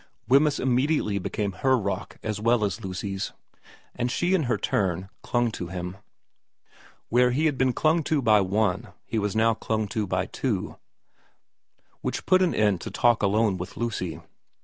[0.27, 3.33] Wemyss immediately became her rock as well as Lucy's,
[3.93, 5.95] and she in her turn clung to him.
[7.09, 10.77] Where he had been clung to by one he was now clung to by two,
[12.01, 14.19] which put an end to talk alone with Lucy.